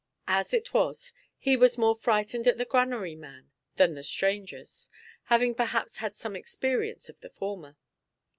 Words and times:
As 0.27 0.51
it 0.51 0.73
was, 0.73 1.13
he 1.37 1.55
was 1.55 1.77
more 1.77 1.93
frightened 1.95 2.47
at 2.47 2.57
the 2.57 2.65
granary 2.65 3.13
man 3.15 3.51
than 3.75 3.93
the 3.93 4.01
strangers, 4.01 4.89
having 5.25 5.53
perhaps 5.53 5.97
had 5.97 6.15
some 6.15 6.35
experience 6.35 7.07
of 7.07 7.19
the 7.19 7.29
former. 7.29 7.77